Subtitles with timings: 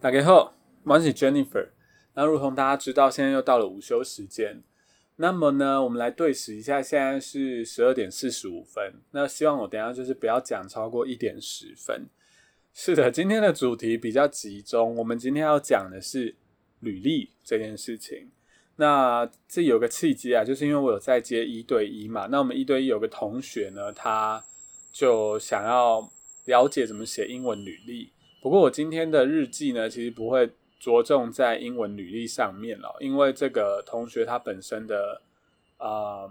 [0.00, 0.54] 大家好，
[0.84, 1.70] 我是 Jennifer。
[2.14, 4.62] 那如同大家知道，现在又到了午休时间。
[5.16, 9.02] 那么呢，我们来对时一下，现在是十二点四十五分。
[9.10, 12.06] 那希望我等下就是不要讲超过一点十分。
[12.72, 14.94] 是的，今天的主题比较集中。
[14.94, 16.36] 我们今天要讲的是
[16.78, 18.30] 履历这件事情。
[18.76, 22.28] 那这有个契机啊，就是因为我有在接一对一嘛。
[22.30, 24.44] 那我们一对一有个同学呢，他
[24.92, 26.08] 就想要
[26.44, 28.12] 了解怎么写英文履历。
[28.40, 35.20] 不过我今天的日记呢，其实不会着重在英文履历上面了，因为这个同学他本身的
[35.78, 36.30] 呃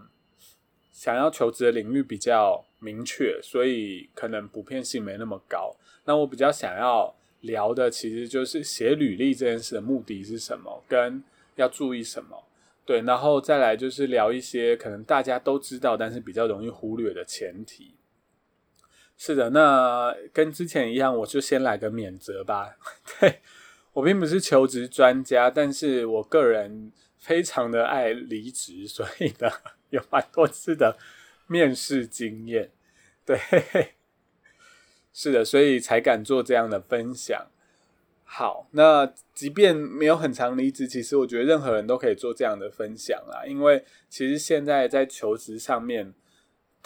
[0.92, 5.76] 想要求职的领域比较明确，所以可能普遍性没那么高。
[6.06, 11.22] 那我比较想要聊的，其实就是写履历这件事的目的是什么，跟
[11.56, 12.44] 要注意什么。
[12.86, 17.92] 对，然后再来就是聊一些可能大家都知道，但是比较容易忽略的前提。
[19.20, 22.78] 是的，那跟之前一样，我就先来个免责吧。
[23.20, 23.40] 对
[23.94, 29.52] 我并不是求职专家，但是我个人非常的爱离职，所以呢，
[29.90, 31.00] 有蛮多次的
[31.48, 32.70] 面试经验。
[33.26, 33.40] 对，
[35.12, 37.48] 是的，所以才敢做这样的分享。
[38.24, 46.14] 好，那即便没有很长离职，其实我觉得任何人都可以做这样的分享啦，因为其实现在在求职上面。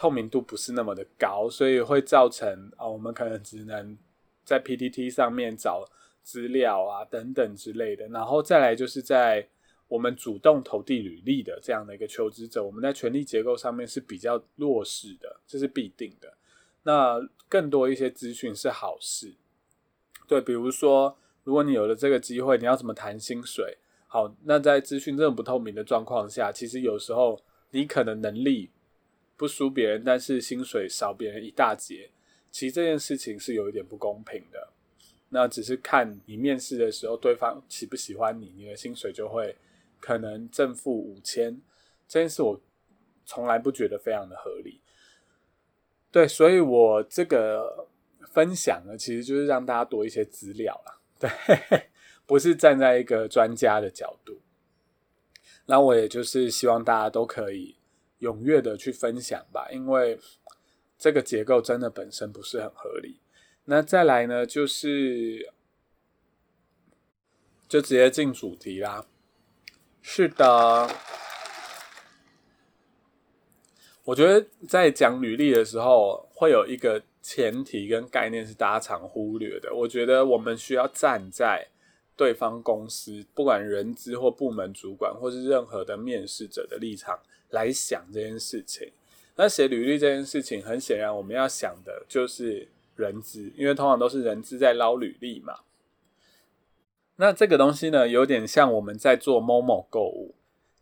[0.02, 3.96] 透明度不是那么的高，所以会造成啊，我们可能只能
[4.44, 5.86] 在 PTT 上面找
[6.24, 9.48] 资料啊等等之类的，然后再来就是在
[9.88, 16.36] 我们主动投递履历的这样的一个求职者，我们在权力结构上面是比较弱势的，这是必定的。
[16.82, 19.36] 那更多一些资讯是好事，
[20.28, 23.78] 对，比如说如果你有了这个机会，你要怎么谈薪水？
[24.08, 28.72] 好，那在资讯这种不透明的状况下，其实有时候你可能能力。
[29.42, 32.12] 不输别人，但是薪水少别人一大截，
[32.52, 34.70] 其实这件事情是有一点不公平的。
[35.30, 39.56] 那只是看你面试的时候，对方喜不喜欢你，你的薪水就会
[40.00, 41.60] 可能正负五千。
[42.08, 42.62] 这件事我
[43.26, 44.80] 从来不觉得非常的合理。
[46.12, 47.88] 对，所以我这个
[48.28, 51.02] 分享呢，其实就是让大家多一些资料了。
[51.18, 51.90] 对，
[52.28, 54.40] 不是站在一个专家的角度。
[55.66, 57.76] 那我也就是希望大家都可以。
[58.22, 60.20] 踊跃的去分享吧，因为
[60.98, 63.20] 这个结构真的本身不是很合理。
[63.66, 65.54] 那再来呢，就是
[67.68, 69.06] 就直接进主题啦。
[70.02, 70.90] 是的，
[74.04, 79.74] 我觉得在讲履历的时候，会有一个前提跟概念是大家常忽略的。
[79.74, 81.68] 我觉得我们需要站在
[82.16, 87.20] 对方公司，不管人资或部门主管，或是任何的面试者的立场。
[87.52, 88.92] 来想这件事情，
[89.36, 95.60] 那写履历这件事情，很显然我们要想的就是人资，因为通常都是人资在捞履历嘛。
[97.18, 100.34] 那这个东西呢，有点像我们在做某某购物，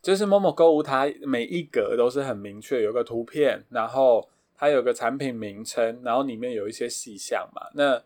[0.01, 7.69] 就是某某购物，它每一格都是很明确，有个图片，然后它有个产品名称，然后里面有一些细项嘛。
[7.73, 8.03] 那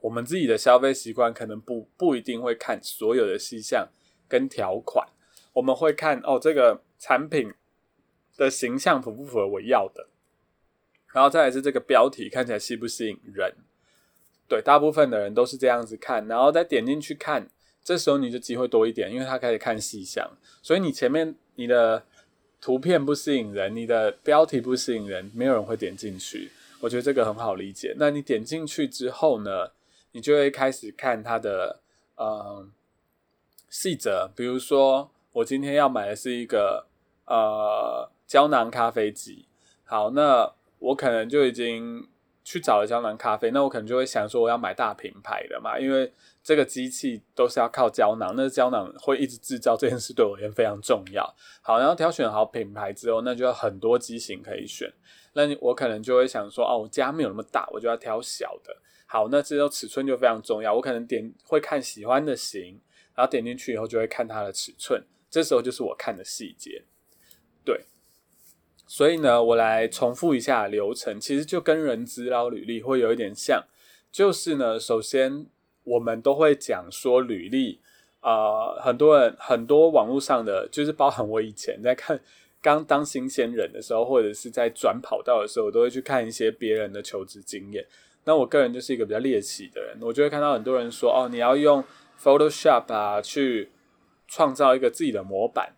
[0.00, 3.88] 我们自己的消费习惯可能不不一定会看所有的细项
[4.28, 5.08] 跟条款，
[5.54, 6.82] 我们会看哦这个。
[6.98, 7.52] 产品
[8.36, 10.08] 的形象符不符合我要的？
[11.12, 13.54] 然后再来是这个标题看起来吸不吸引人？
[14.46, 17.48] 对，大部分的人都是这样子看，然后再点进去看，
[17.82, 20.30] 这时候你就机会多一点，因为他开始看细项。
[20.62, 22.04] 所以你前面你的
[22.60, 26.50] 图片不吸引人，你的标题不吸引人，没有人会点进去。
[26.80, 27.94] 我觉得这个很好理解。
[27.96, 29.70] 那你点进去之后呢，
[30.12, 31.80] 你就会开始看它的
[32.16, 32.68] 呃
[33.70, 36.87] 细则，比如说我今天要买的是一个。
[37.28, 39.46] 呃，胶囊咖啡机，
[39.84, 42.08] 好，那我可能就已经
[42.42, 46.10] 去找了胶囊咖啡，那我可能就会想说，我要买大品牌的嘛，因为
[46.42, 51.22] 这个机器都是要靠胶囊，那胶囊会一直制造这件事对我而言非常重要。
[51.60, 54.90] 好，然后挑选好品牌之后，那就有很多机型可以选，
[55.34, 58.74] 那我可能就会想说，哦，我家没有那么大，我就要挑小的。
[59.04, 62.80] 好，那这时候尺寸就非常重要，我可能点会看喜欢的型，
[63.14, 66.84] 然后点进去以后就会看它的尺寸，这时候就是我看的细节。
[67.68, 67.84] 对，
[68.86, 73.62] 所以呢，我来重复一下流程，其实就跟人资捞履历会有一点像，
[74.10, 75.44] 就是呢，首先
[75.84, 77.78] 我们都会讲说履历，
[78.20, 82.18] 啊，很多人很多网络上的，就是包含我以前在看
[82.62, 87.86] 刚当新鲜人的时候，或者是在转跑道的时候，我都会去看一些别人的求职经验。
[88.24, 91.84] 那我个人就是一个比较猎奇的人，我就会看到很多人说，哦，你要用
[92.18, 93.68] Photoshop 啊，去
[94.26, 95.74] 创造一个自己的模板。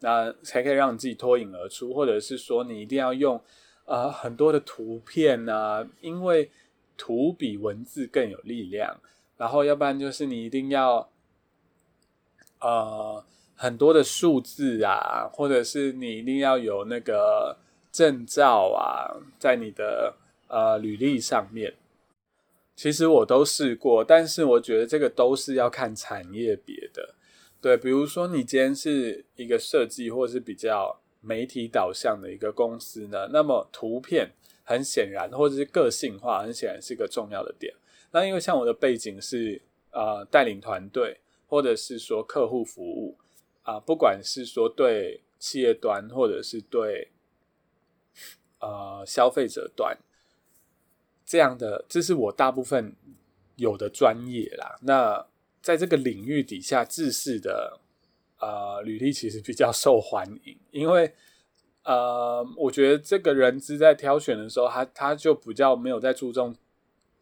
[0.00, 3.40] 那才可以让你自己脱颖而出，或者是说你一定要用
[3.84, 6.50] 啊很多的图片啊，因为
[6.96, 9.00] 图比文字更有力量
[9.36, 11.10] 然后要不然就是你一定要
[12.60, 13.24] 呃
[13.54, 17.58] 很多的数字啊，或者是你一定要有那个
[17.92, 20.14] 证照啊，在你的
[20.48, 21.74] 呃履历上面。
[22.74, 27.14] 其实我都试过，但是我觉得这个都是要看产业别的。
[27.60, 34.32] 对，比如说你今天是一个设计或是比较媒体导向的一个公司呢，那么图片
[34.64, 37.74] 很显然或者是个性化，很显然是一个重要的点。
[38.12, 39.60] 那因为像我的背景是
[39.90, 43.16] 呃带领团队，或者是说客户服务
[43.62, 47.10] 啊，不管是说对企业端或者是对
[48.60, 49.96] 呃消费者端。
[51.26, 52.96] 这样的，这是我大部分
[53.54, 54.78] 有的专业啦。
[54.82, 55.26] 那
[55.62, 57.78] 在这个领域底下，制式的
[58.38, 61.12] 呃履历其实比较受欢迎，因为
[61.84, 66.54] 呃，我觉得这个人资在挑选的时候，他他就比较没有在注重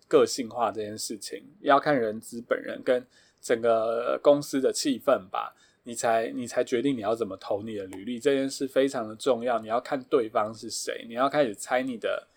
[0.07, 3.05] 个性化这件事情，要看人资本人跟
[3.41, 9.59] 整个公司的气氛吧，你才你才决定你要怎么投你的履历，这件事非常的重要。
[9.59, 12.29] 你要看对方是谁，你要开始猜你的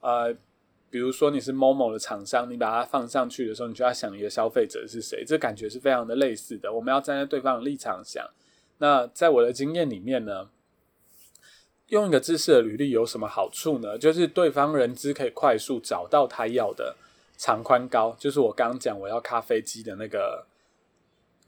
[0.00, 0.34] 呃。
[0.92, 6.70] 比如说你是某某的厂商，你把它放上去的时候，你就要想你的消费者是谁，这感觉是非常的类似的。
[6.70, 8.22] 我们要站在对方的立场想。
[8.76, 10.50] 那在我的经验里面呢，
[11.88, 13.96] 用一个知识的履历有什么好处呢？
[13.96, 16.94] 就是对方人资可以快速找到他要的
[17.38, 20.46] 长宽高，就是我刚刚讲我要咖啡机的那个，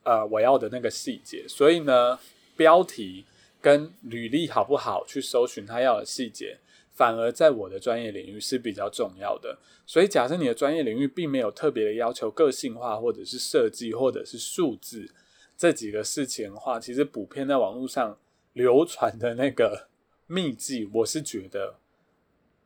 [0.05, 1.44] 呃，我要的那个细节。
[1.46, 2.19] 所以呢，
[2.56, 3.26] 标题
[3.61, 6.56] 跟履历好不好去搜寻他要的细节。
[6.94, 15.12] 反而在我的专业领域是比较重要的，所以假设你的专业领域并没有特别的要求个性化，或者是设计，或者是数字
[15.56, 18.17] 这几个事情的话，其实普遍在网络上
[18.52, 19.88] 流传的那个
[20.26, 21.75] 秘籍，我是觉得，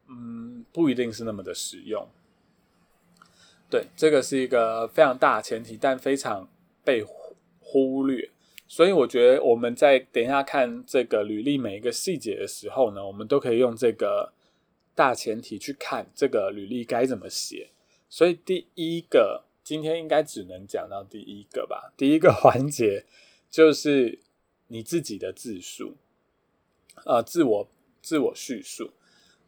[0.08, 2.06] 嗯，不一定是那么的实用。
[3.70, 6.48] 对，这个是一个非常大前提，但非常
[6.84, 7.02] 被
[7.60, 8.30] 忽略。
[8.70, 14.30] 所以我觉得我们在等一下看这个履历每一个细节的时候呢，我们都可以用这个
[14.94, 17.70] 大前提去看这个履历该怎么写。
[18.10, 21.92] 所以第一个今天应该只能讲到第一个吧。
[21.96, 23.06] 第一个环节
[23.50, 24.18] 就是
[24.66, 25.96] 你自己的自述，
[27.04, 27.68] 呃，自我
[28.02, 28.90] 自我叙述。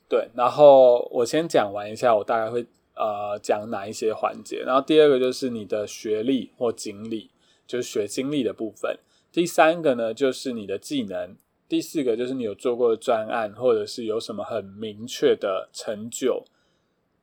[0.09, 2.65] 对，然后我先讲完一下，我大概会
[2.95, 4.63] 呃讲哪一些环节。
[4.65, 7.31] 然后第二个就是你的学历或经历，
[7.67, 8.99] 就是学经历的部分。
[9.33, 11.37] 第三个呢，就是你的技能；
[11.69, 16.45] 第四个就是你有做过的专案，或者是有什么很明确的成就。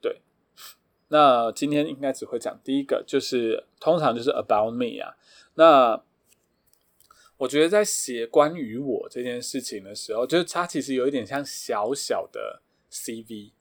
[0.01, 0.21] 对，
[1.09, 5.17] 那今天应该只会讲第一个，就是通常就是 about me 啊。
[5.55, 6.01] 那
[7.37, 13.51] 我觉得在写关于我这件事情的时候，就是它其实有一点像小小的 CV。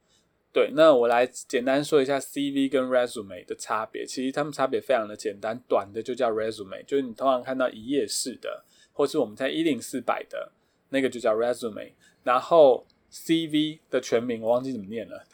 [0.56, 4.06] 对，那我来简单说一下 CV 跟 resume 的差别。
[4.06, 8.64] 其实它们差别非常的简单，短的就叫 resume，就是你通常看到一页式的，
[8.94, 10.50] 或是我们在一零四百的
[10.88, 11.93] 那个就叫 resume。
[12.25, 15.26] 然后 CV 的全名我忘记怎么念了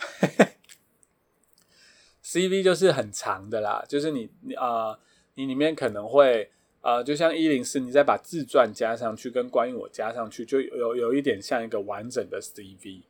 [2.24, 4.98] ，CV 就是很长的啦，就是你你啊，
[5.36, 13.02] 你里面可能会呃，就像一零四，你再把自传加上去，跟关于我加上去，就有有一点像一个完整的 CV。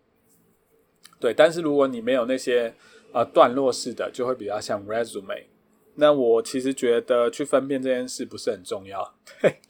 [1.22, 2.74] 对，但是如果你没有那些
[3.12, 5.44] 呃段落式的，就会比较像 resume。
[5.94, 9.14] 那我其实觉得去分辨这件事不是很重要。
[9.40, 9.60] 对，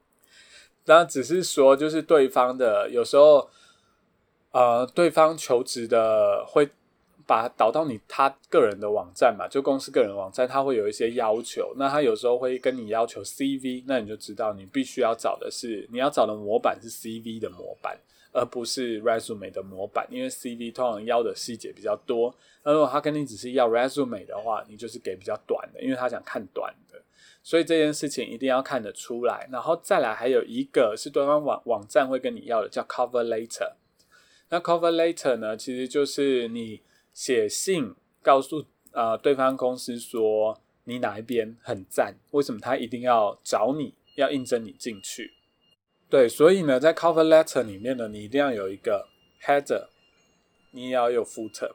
[0.84, 3.48] 那只是说，就是对方的有时候，
[4.50, 6.68] 呃，对方求职的会
[7.26, 11.72] 把导到你他个人的网站嘛，就公司个人网站，他会有一些要求。
[11.78, 17.98] 那他有时候会跟你要求 CV，那你就知道你必须要找的是你要找的模板是 CV 的模板。
[18.34, 22.34] 而不是 resume 的模板，因为 CV 通常要的细节比较多。
[22.64, 27.00] 那如果他跟你只是要 resume 的话，你就是给比较短的，因为他想看短的。
[27.44, 29.48] 所以这件事情一定要看得出来。
[29.52, 33.72] 然后再来还有一个是对方网网站会跟你要的，叫 cover letter。
[34.48, 36.80] 那 cover letter 呢，其实就是你
[37.12, 45.34] 写信告诉呃对方公司说你哪一边很赞，为什么他一定要找你要应征你进去。
[46.10, 49.08] 对，所以呢，在 cover letter 里面呢，你一定要有一个
[49.42, 49.88] header，
[50.70, 51.72] 你也要有 footer。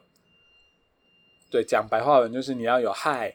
[1.50, 3.34] 对，讲白话文就是你要有 hi，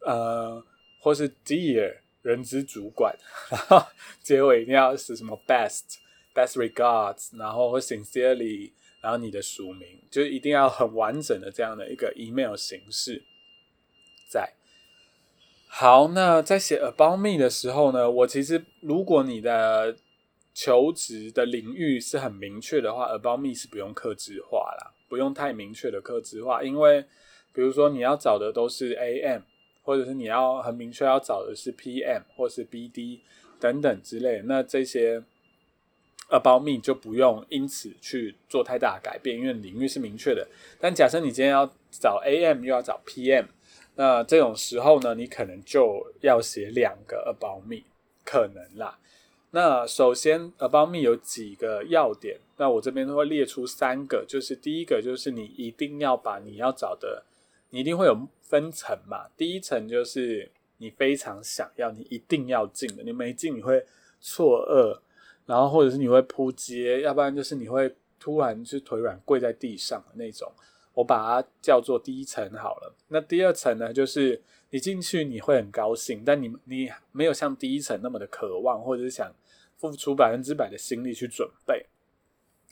[0.00, 0.62] 呃，
[1.00, 3.16] 或是 dear 人资主管，
[3.50, 3.86] 然 后
[4.22, 5.96] 结尾一定要是什么 best
[6.34, 8.70] best regards，然后或 sincerely，
[9.00, 13.24] 然后你的署名，就一定要很完整的这样的一个 email 形式
[14.28, 14.52] 在。
[15.66, 19.96] 好，那在写 about me 的时候呢，我其实如果你的
[20.54, 27.02] 求职的领域是很明确的话，About Me 是不用克制化啦，不用太明确的克制化，因为
[27.52, 29.42] 比如说你要找的都是 AM
[29.82, 33.18] 或者是你要很明确要找的是 PM 或是 BD
[33.58, 35.22] 等等之类，那这些
[36.30, 40.46] About Me 就不用因此去做太大改变，因为领域是明确的。
[40.78, 43.46] 但假设你今天要找 AM 又要找 PM，
[43.96, 47.82] 那这种时候呢，你可能就要写两个 About Me，
[48.24, 48.98] 可能啦。
[49.54, 57.22] 那首先，About Me 有几个要点，那我这边都会列出三个，就是第一个就是你一定要把你要找的，
[57.70, 59.28] 你一定会有分层嘛。
[59.36, 63.86] 第一层就是你非常想要，你一定要进的，你没进你会
[64.20, 64.98] 错愕，
[65.46, 70.50] 然后或者是你会扑街，要不然就是你会突然就腿软跪在地上的那种。
[70.94, 72.92] 我把它叫做第一层好了。
[73.06, 79.32] 那第二层呢，就是你进去你会很高兴，但你你没有像第一层那么的渴望，或者是想
[79.90, 81.86] 付出百分之百的心力去准备。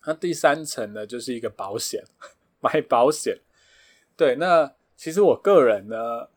[0.07, 2.02] 那第三层呢，就是一个保险，
[2.61, 3.38] 买保险。
[4.16, 6.28] 对，那其实我个人呢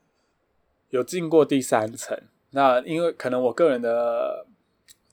[0.90, 2.18] 有进过第三层。
[2.52, 4.46] 那因为可能我个人的，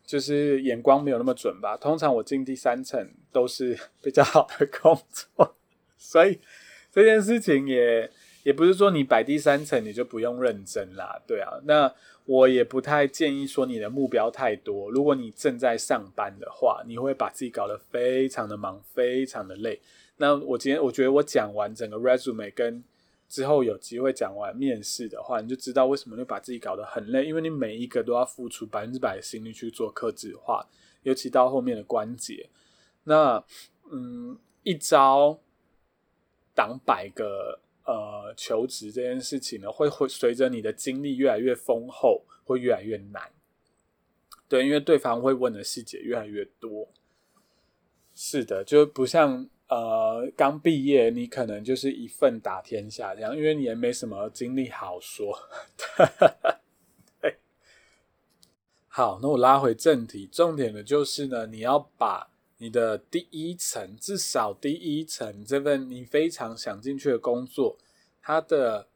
[0.05, 1.77] 就是眼光没有那么准吧。
[1.77, 5.57] 通常我进第三层都是 比较好的工作，
[5.97, 6.41] 所以。
[6.95, 8.11] 这件事情也
[8.43, 11.91] 也不是说你摆第三层你就不用认真啦，对啊，那
[12.25, 14.91] 我也不太建议说你的目标太多。
[14.91, 19.81] 如果你正在上班的话，你会把自己搞得非常的忙，非常的累。
[20.17, 22.83] 那我今天我觉得我讲完整个 resume 跟
[23.29, 30.67] 之后有机会讲完面试的话，你就知道为什么会把自己搞得很累，因为你每一个都要付出百分之百的心力去做克制化，
[31.03, 32.49] 尤其到后面的关节。
[33.05, 33.45] 那
[33.91, 35.39] 嗯，一招。
[36.55, 43.31] 挡百个呃求职这件事情呢，会会随着你的经历越来越丰厚，会越来越难。
[44.49, 46.89] 对，因为对方会问的细节越来越多。
[48.15, 55.39] 是的，就不像呃刚毕业，你可能就是一份打天下这样，因为你也没什么经历好说。
[58.89, 62.32] 好，那我拉回正题，重点的就是呢，你要把。
[62.63, 67.77] 你的第一层，至少第一层这份你非常想进去的工作，
[68.23, 68.87] 它的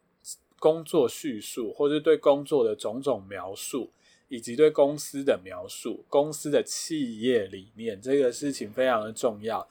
[0.60, 3.90] 工作叙述，或者对工作的种种描述，
[4.28, 9.68] 以及对公司的描述，公司的企业理念，这个事情非常的重要。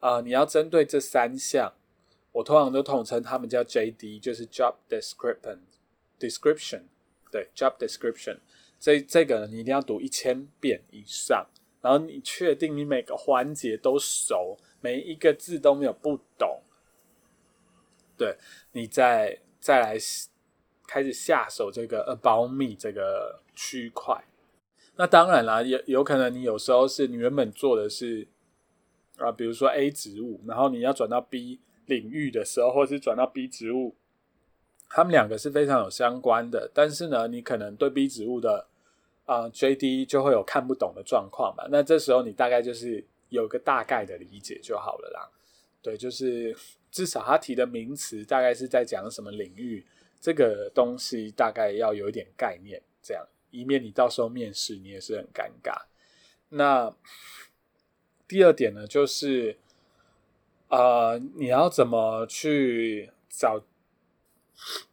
[0.00, 1.74] 啊，你要针对这三项，
[2.32, 6.84] 我通常都统称他们叫 J.D，就是 Job Description，Description，
[7.30, 8.38] 对，Job Description，
[8.80, 11.46] 这这个你一定要读一千遍以上。
[11.84, 16.62] 然后你确定你每个环节都熟，每一个字都没有不懂，
[18.16, 18.38] 对
[18.72, 19.98] 你再再来
[20.86, 24.24] 开始下手这个 About Me 这个区块。
[24.96, 28.26] 那当然啦，有有可能你有时候是你原本做的是
[29.18, 33.94] 啊，比如说 A 职务，然后你要转到 B 领域的时候，或是转到 B 职务，
[34.88, 38.68] 他们两个是非常有相关的，但是呢，你可能对 B 职务的。
[39.26, 40.04] 啊，J.D.
[40.04, 41.66] 就会有看不懂的状况嘛？
[41.70, 45.30] 那这时候你大概就是有个大概的理解就好了啦。
[45.80, 46.54] 对，就是
[46.90, 49.86] 至少他提的名词大概是在讲什么领域，
[50.20, 55.86] 这个东西大概要有一点概念，这样以免你到时候面试你也是很尴尬。
[56.50, 56.94] 那
[58.28, 59.56] 第二点呢，就是
[60.68, 63.62] 呃，你要怎么去找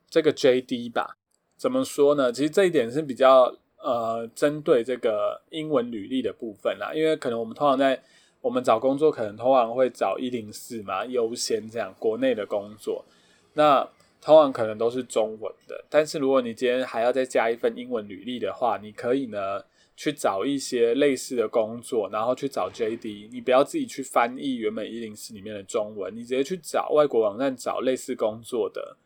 [0.09, 0.87] 这个 J.D.
[0.87, 1.17] 吧？
[1.57, 2.31] 怎么说呢？
[2.31, 3.57] 其实这一点是比较。
[3.83, 7.99] 呃，针对这个英文履历的部分啦，因为可能我们通常在
[8.41, 13.03] 我们找工作，可能通常会找一零四嘛，优先这样国内的工作，
[13.53, 13.87] 那
[14.21, 15.83] 通常可能都是中文的。
[15.89, 19.63] 但是如果你今天还要再加一份英文履历的话，你可以呢
[19.95, 28.97] 去找一些类似的工作，然后去找 JD，你不要自己去翻译原本一零四里面的中文，你直接去找外国网站找类似工作的。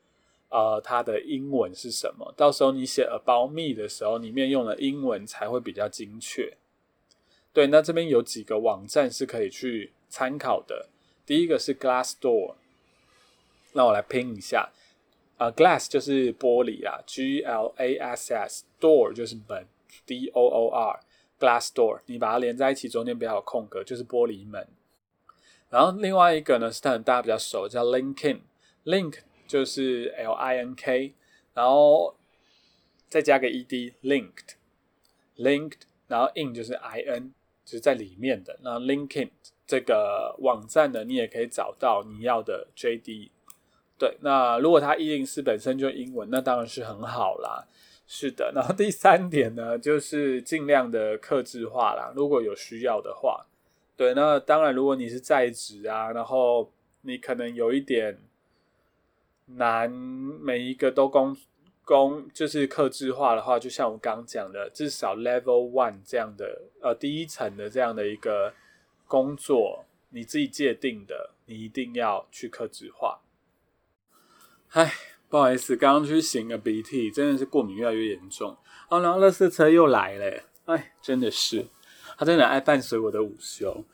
[0.49, 2.33] 呃，它的英文是什么？
[2.37, 6.55] 到时候你写 About Me 的时候，里面用的英文才会比较精确。
[7.51, 10.89] 对，那这边有几个网站是可以去参考的。
[11.25, 12.55] 第一个是 Glassdoor，
[13.73, 14.71] 那我来拼一下。
[15.37, 19.67] 啊，Glass 就是玻璃啊，G L A S S，Door 就是门
[20.05, 24.65] ，D O O R，Glassdoor，你把它连在一起，中间不要有空格，就是玻璃门。
[25.69, 29.17] 然后另外一个呢，是它很大家比较熟，叫 LinkedIn，Link。
[29.47, 31.13] 就是 L I N K，
[31.53, 32.15] 然后
[33.07, 37.33] 再加个 E D，linked，linked，然后 in 就是 I N，
[37.63, 38.57] 就是在里面的。
[38.61, 39.29] 那 LinkedIn
[39.67, 43.31] 这个网站呢，你也可以找到你要的 J D。
[43.97, 47.67] 对，那如果它一零四本身就英文，那当然是很好啦。
[48.07, 52.11] 是的，然后第三点呢，就是尽量的克制化啦。
[52.15, 53.45] 如果有需要的话，
[53.95, 56.71] 对，那当然如果你是在职啊，然后
[57.01, 58.17] 你可能有一点。
[59.45, 61.37] 难每一个都工
[61.83, 68.53] 工就是克制化的话，就像我刚讲的，至少 Level One 这样的呃第一层的这样的一个
[69.07, 73.21] 工作，你自己界定的，你一定要去克制化。
[74.69, 74.91] 唉，
[75.29, 78.57] 不好意思，刚刚去擤个鼻涕，真的是过敏越来越严重。
[78.89, 81.67] 哦，然后乐色车又来了，哎，真的是，
[82.17, 83.85] 他真的爱伴随我的午休。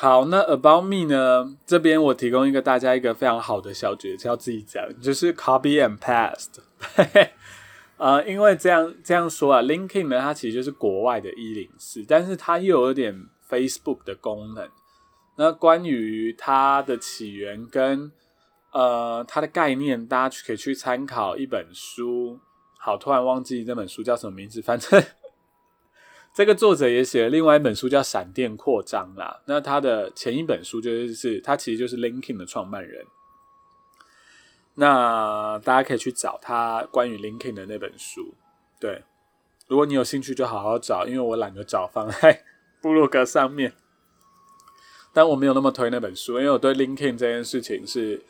[0.00, 1.56] 好，那 About Me 呢？
[1.66, 6.60] 这边我提供一个大家一个非常好的小诀窍，自己讲，就是 Copy and Paste。
[7.98, 13.12] 呃，因为这样这样说啊，LinkedIn 呢，它其实就是国外的一零四，但是它又有点
[13.50, 14.68] Facebook 的功能。
[15.36, 18.12] 那关于它的起源跟
[18.70, 22.38] 呃它的概念，大家可以去参考一本书。
[22.78, 25.02] 好，突然忘记这本书叫什么名字，反正。
[26.34, 29.40] 这个作者也写了另外一本书，叫《闪电扩张》啦。
[29.46, 33.04] 那他的前一本书就是是，他其实就是 LinkedIn 的创办人。
[34.74, 38.34] 那大家可以去找他关于 LinkedIn 的那本书。
[38.78, 39.02] 对，
[39.66, 42.44] 如果你有兴趣，就好好找，因为我懒得找放在
[42.80, 43.72] 部落格上面。
[45.12, 48.22] 但我没有那么推那本书，因为我对 LinkedIn 这件事情是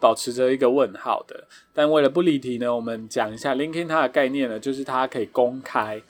[0.00, 1.46] 保持着一个问号的。
[1.74, 6.02] 但为了不离题呢，我们讲一下 LinkedIn 它的概念呢，就是它可以公开。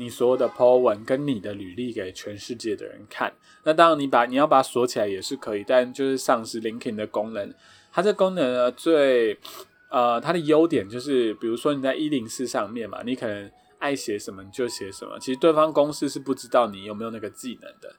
[0.00, 3.30] 你所有的 po 文跟你的履历给全世界的人看，
[3.64, 7.52] 那当然你把你要把它锁起来也是可以，但就是丧失 LinkedIn 的功能。
[7.92, 9.38] 它这功能呢，最
[9.90, 17.94] 呃它的优点就是，比如说你在一零四上面嘛，你可能爱写什么就写什么，其实对方公司是不知道你有没有那个技能的。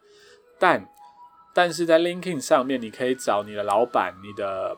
[0.58, 0.90] 但
[1.54, 4.76] 但是在 LinkedIn 上面，你可以找你的老板、你的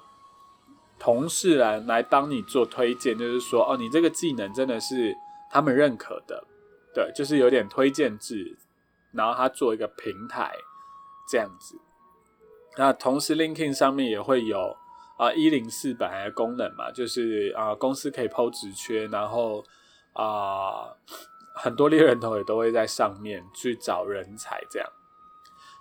[1.00, 5.16] 同事来来帮你做推荐，就是说哦，你这个技能真的是
[5.50, 6.44] 他们认可的。
[6.94, 8.58] 对，就是有点推荐制，
[9.12, 10.54] 然后它做一个平台
[11.28, 11.80] 这样子。
[12.78, 14.76] 那同时，LinkedIn 上面也会有
[15.18, 19.64] 啊一零四本来的功能嘛，就是啊公司可以抛职缺，然后
[20.14, 20.92] 啊
[21.56, 24.90] 很多猎人头也都会在上面去找人才这样。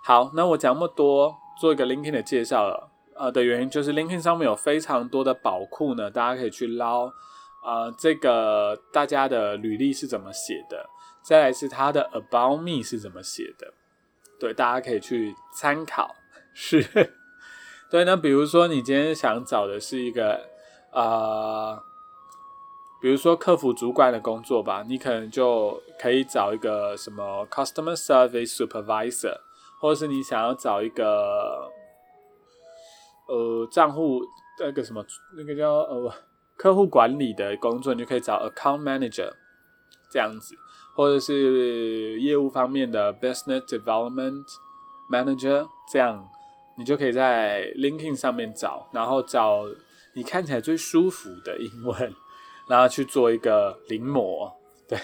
[0.04, 7.12] 好，那我讲那么多，做一个 LinkedIn 的介绍了呃的原因，就是 LinkedIn 上面有非常多的宝库呢，大家可以去捞
[7.62, 10.90] 啊这个大家的履历是怎么写的。
[11.22, 13.72] 再来是他的 About Me 是怎么写的？
[14.40, 16.12] 对，大家可以去参考。
[16.52, 16.82] 是，
[17.88, 18.04] 对。
[18.04, 20.48] 那比如说你今天想找的是一个
[20.90, 21.80] 呃，
[23.00, 29.38] 比如说客服主管的工作吧，你可能就可以找一个什么 Customer Service Supervisor，
[29.80, 31.70] 或者是你想要找一个
[33.28, 34.20] 呃账户
[34.58, 35.04] 那个什么
[35.36, 36.12] 那个叫呃
[36.56, 39.32] 客户管理的工作，你就可以找 Account Manager
[40.10, 40.54] 这样子。
[40.94, 44.44] 或者是业务方面的 business development
[45.10, 46.28] manager，这样
[46.76, 49.64] 你就可以在 LinkedIn 上面找，然后找
[50.12, 52.14] 你看起来最舒服的英文，
[52.68, 54.52] 然后去做一个临摹。
[54.86, 54.98] 对，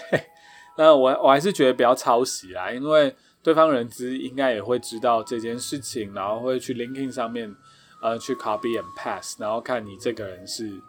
[0.77, 7.51] 那我我还是觉得不要抄袭啦，因为对方人资应该也会知道这件事情，然后会去 LinkedIn 上面
[8.03, 10.79] 呃去 copy and pass，然后看你这个人是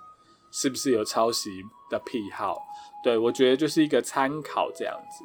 [0.51, 1.51] 是不是有抄袭
[1.91, 2.67] 的癖好。
[3.03, 5.25] 对，我觉得就是一个参考这样子。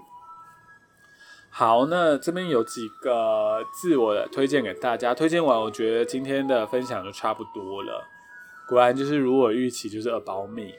[1.50, 5.14] 好，那这边有几个字我的推荐给大家。
[5.14, 8.06] 推荐完，我觉得今天的分享就差不多了。
[8.68, 10.72] 果然就是如我预期，就是 about me。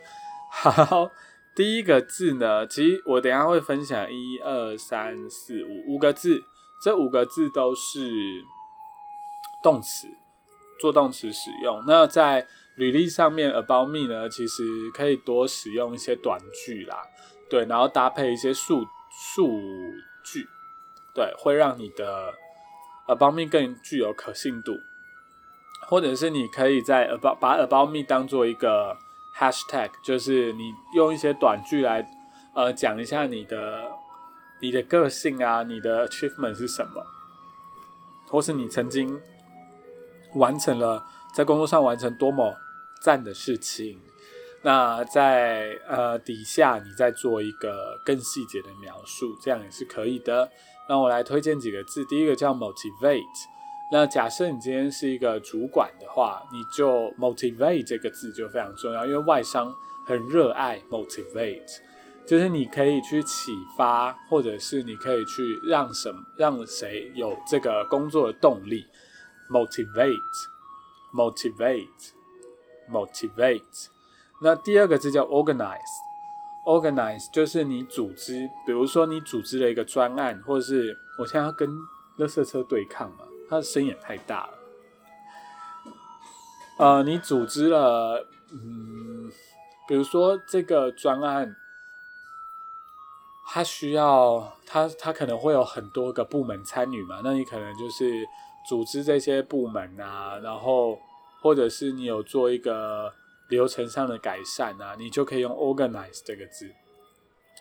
[0.51, 1.11] 好，
[1.55, 6.43] 第一个字呢，其实我等下会分享一二三四五五个字，
[6.83, 8.45] 这五个字都是
[9.63, 10.09] 动词，
[10.79, 11.83] 做动词使用。
[11.87, 17.03] 那在履历上面，about me 呢，其实可以多使用一些短句啦，
[17.49, 18.87] 对，然后搭配一些数
[19.35, 19.61] 数
[20.23, 20.47] 据，
[21.15, 22.35] 对，会让你的
[23.07, 24.73] about me 更具有可信度。
[25.89, 28.95] 或者是你可以在 about 把 about me 当做一个
[29.39, 32.07] hashtag，就是你用一些短句来
[32.55, 33.91] 呃讲一下你的
[34.61, 37.03] 你的个性啊，你的 achievement 是什么，
[38.29, 39.19] 或是你曾经
[40.35, 41.03] 完成了
[41.35, 42.55] 在工作上完成多么。
[43.01, 44.01] 赞的事情，
[44.63, 50.51] 那在呃底下你再做一个更细节的描述，这样也是可以的。
[50.89, 53.23] 那我来推荐几个字，第一个叫 motivate。
[53.93, 59.73] 那假设你今天是一个主管的话，你就 motivate 这个字就非常重要，因为外商
[60.07, 61.79] 很热爱 motivate，
[62.27, 68.85] 就是你可以去启发，或者是你可以去让什么让谁有这个工作的动力
[69.49, 70.57] ，motivate，motivate。
[71.15, 72.16] motivate，
[72.91, 73.87] motivate，
[74.43, 81.69] 那第二个字叫 organize，organize 就是你组织，比如说你组织了一个专案，或者是我现在要跟
[82.19, 84.53] 垃圾车对抗嘛，它的声音也太大了。
[86.79, 89.31] 呃，你组织了，嗯，
[89.89, 91.57] 比如说这个专案，
[93.49, 98.27] 它需要它它可能会有很多个部门参与嘛，那你可能就是
[98.69, 100.99] 组织这些部门啊，然后
[101.47, 103.13] 或者是你有做一个
[103.51, 106.69] 流程上的改善啊，你就可以用 organize 这个字，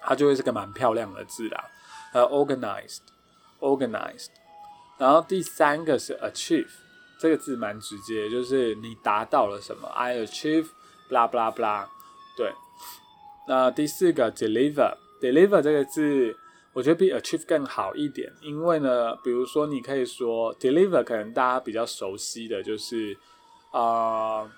[0.02, 1.64] 它就会是个蛮漂亮的字啦。
[2.12, 4.30] 呃，organized，organized。
[4.98, 6.72] 然后第三个是 achieve，
[7.20, 11.86] 这个字蛮直接，就是你达到了什么，I achieve，blah blah blah。
[12.36, 12.52] 对，
[13.48, 16.36] 那第四个 deliver，deliver 这个字，
[16.74, 23.16] 我觉得比 achieve 更好一点，因为呢，比如说你可以说 deliver，可能大家比较熟悉的就是
[23.78, 24.52] 啊，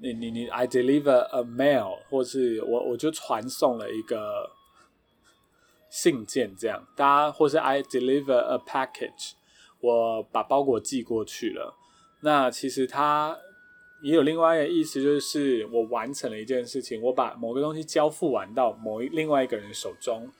[0.00, 4.50] 你你你 I deliver a mail，或是我我就传送了一个。
[5.90, 9.32] 信件这样，大家或是 I deliver a package，
[9.80, 11.74] 我把包裹寄过去了。
[12.20, 13.38] 那其实它
[14.02, 20.30] 也有另外一个意思，就是我完成了一件事情，我把某个东西交付完到某一另外一个人手中，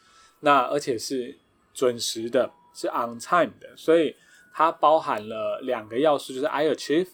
[0.40, 1.38] 那而且是
[1.72, 4.14] 准时的，是 on time 的，所以
[4.58, 7.10] 它包含了两个要素，就是 I achieve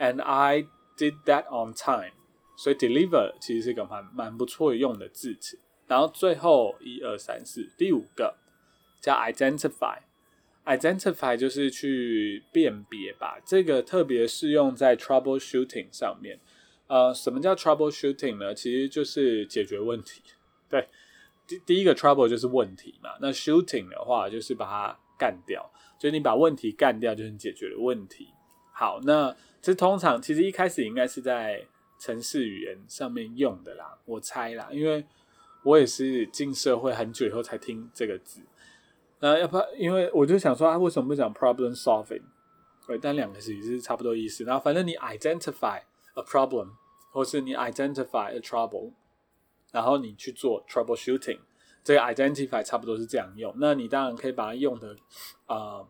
[0.00, 2.10] and I did that on time。
[2.56, 5.60] 所以 deliver 其实是一个蛮蛮不错用的字词。
[5.86, 8.34] 然后最后一二三四第五个
[9.00, 13.38] 叫 identify，identify 就是去辨别吧。
[13.46, 16.40] 这个特别适用在 troubleshooting 上面。
[16.88, 18.52] 呃，什么叫 troubleshooting 呢？
[18.52, 20.20] 其实就是解决问题。
[20.68, 20.88] 对，
[21.46, 23.10] 第第一个 trouble 就是问题嘛。
[23.20, 28.28] 那 shooting 的话就是把它干掉，就你把问题干掉，就是解决了问题。
[28.72, 31.66] 好，那这通常其实一开始应该是在
[31.98, 35.04] 城市语言上面用的啦，我猜啦，因为。
[35.64, 38.40] 我也是进社会很久以后才听这个字，
[39.18, 42.22] 那要不因为我就想说啊，为什么不讲 problem solving？
[42.86, 44.44] 对，但两个其实是差不多意思。
[44.44, 45.82] 然后反正你 identify
[46.14, 46.70] a problem，
[47.10, 48.92] 或是你 identify a trouble，
[49.72, 51.40] 然后你去做 troubleshooting，
[51.88, 53.50] 这个 identify 差不多是这样用。
[53.56, 54.94] 那你当然可以把它用的
[55.46, 55.88] 啊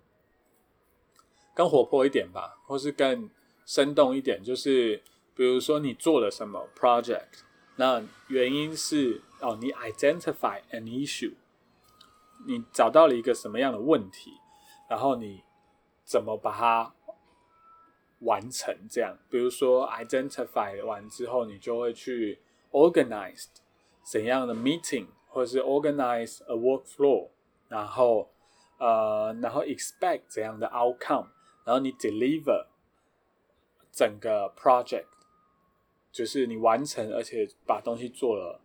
[1.53, 3.29] 更活泼一点吧，或是更
[3.67, 5.03] 生动一点，就是
[5.35, 7.41] 比如说你做了什么 project。
[7.75, 11.35] 那原因是哦，你 identify an issue，
[12.47, 14.35] 你找到了一个什么样的问题，
[14.89, 15.43] 然后你
[16.05, 16.95] 怎么把它
[18.21, 18.73] 完成？
[18.89, 22.39] 这样，比如说 identify 完之后，你就会去
[22.71, 23.49] organized
[24.05, 27.29] 怎样的 meeting，或者是 organize a workflow，
[27.69, 28.29] 然后
[28.79, 31.29] 呃，然后 expect 怎样的 outcome，
[31.64, 32.67] 然后你 deliver
[33.93, 35.07] 整个 project。
[36.11, 38.61] 就是你完成，而且把东西做了，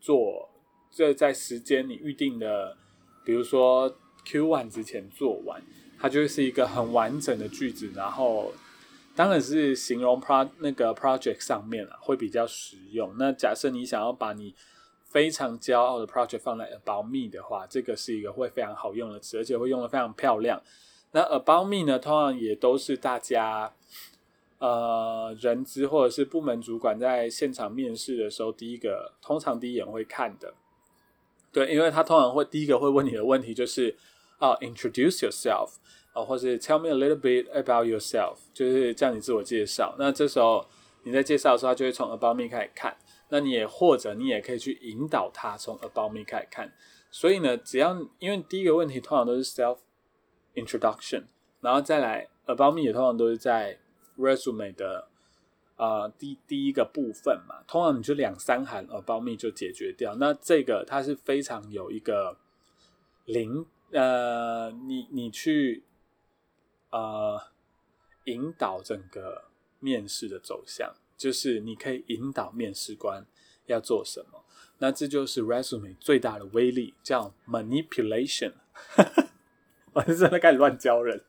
[0.00, 0.48] 做
[0.90, 2.76] 这在时间你预定的，
[3.24, 5.62] 比如说 Q one 之前做完，
[6.00, 7.92] 它就是一个很完整的句子。
[7.94, 8.50] 然后
[9.14, 13.14] 当然是形容 pro 那个 project 上面了，会比较实用。
[13.18, 14.54] 那假设你想要把你
[15.08, 20.62] 非常骄傲的 project 放在 about me 的话，这个是一个会非常好用的词，而且会用的非常漂亮。
[21.12, 23.72] 那 about me 呢，通常也都是大家。
[24.58, 30.54] 呃，人资或者是部门主管在现场面试的时候，第一个通常第一眼会看的，
[31.52, 33.94] 对，因为他通常会第一个会问你的问题就是
[34.38, 35.74] 啊，introduce yourself
[36.14, 39.94] 啊，或是 tell me a little bit about yourself，就是叫你自我介绍。
[39.98, 40.66] 那这时候
[41.02, 42.96] 你在介绍的时候，他就会从 about me 开始看。
[43.28, 46.72] 那你也或者你也可以去引导他从 about me 开始看。
[47.10, 49.78] 所以呢，只要因为第一个问题通常都是 self
[50.54, 51.24] introduction，
[51.60, 53.78] 然后再来 about me 也通常都是在。
[54.18, 55.08] resume 的
[55.74, 60.14] 啊第第一个部分嘛，通常你就两三行 about me 就解决掉。
[60.14, 62.38] 那这个它是非常有一个
[63.26, 65.84] 零呃，你你去
[66.88, 67.38] 呃
[68.24, 73.26] 引导整个面试的走向，就是你可以引导面试官
[73.66, 74.44] 要做什么。
[74.78, 78.52] 那这就是 resume 最大的威力，叫 manipulation。
[79.94, 81.22] 我是真的开始乱教人。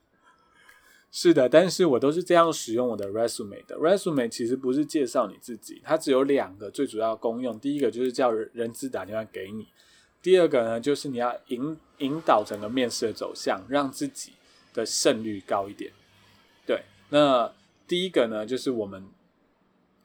[1.10, 3.78] 是的，但是我都是这样使用我的 resume 的。
[3.78, 7.58] resume 其实不是介绍你自己，它只有两个最主要功用。
[7.58, 9.70] 第一个就是叫人资打电话给你，
[10.22, 14.34] 第二个呢就是你要引引导整个面试的走向，让自己
[14.74, 15.94] 的胜率高一点。
[16.66, 17.54] 对，那
[17.88, 19.08] 第一个呢就是我们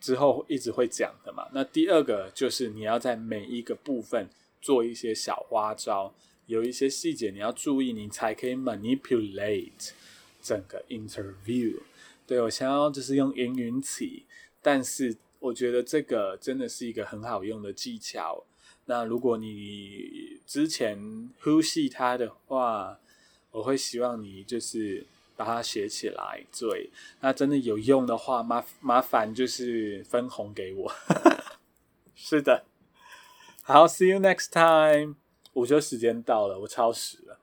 [0.02, 1.48] 之后一直会讲的嘛。
[1.54, 4.28] 那第二个就是你要在每一个部分
[4.60, 6.12] 做一些小花招，
[6.46, 9.92] 有一些细节你要注意，你才可以 manipulate。
[10.42, 11.78] 整个 interview，
[12.26, 14.24] 对我想要就是用言云起，
[14.60, 18.44] 但是我觉得这个真的是一个很好用的技巧。
[18.86, 22.98] 那如果你之前呼吸它的话，
[23.52, 25.06] 我会希望你就是
[25.44, 26.44] 把它写起来。
[26.56, 30.92] 对，那真的有用的话，麻麻烦就是分红给我。
[32.14, 32.64] 是的，
[33.62, 35.16] 好，See you next time。
[35.54, 37.38] 午休时间到了，我超时了。